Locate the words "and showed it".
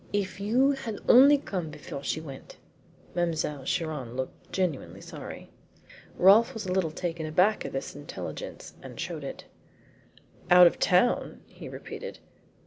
8.81-9.45